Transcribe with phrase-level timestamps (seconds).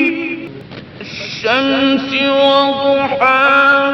[1.01, 3.86] الشمس وضحاها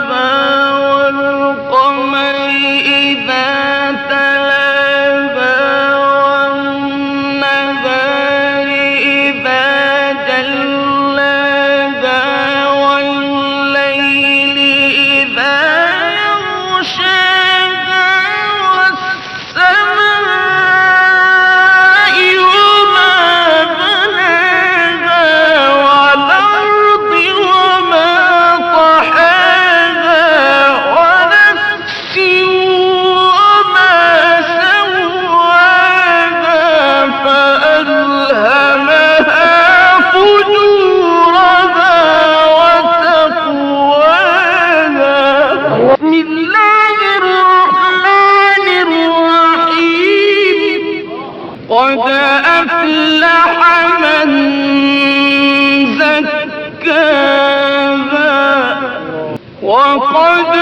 [59.63, 60.55] وقد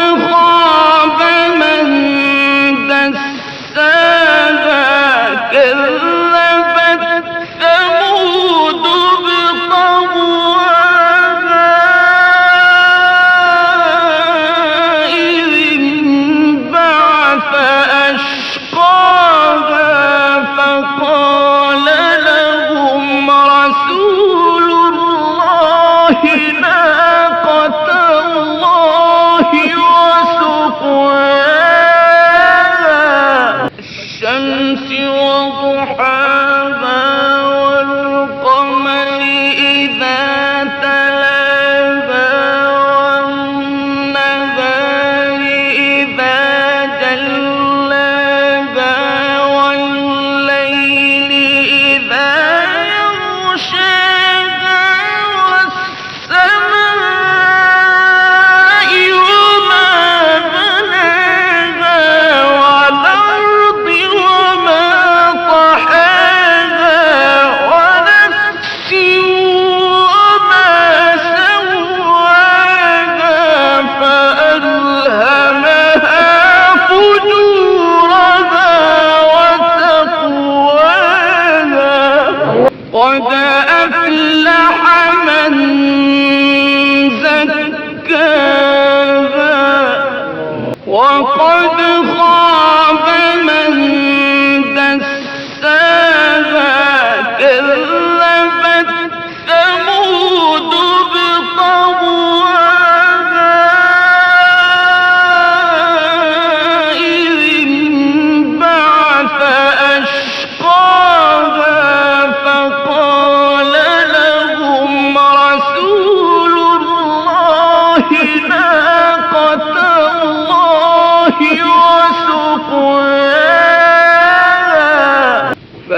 [91.41, 92.10] فرد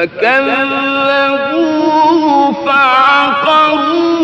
[0.03, 1.85] فكذبوه
[2.67, 4.15] فعقروها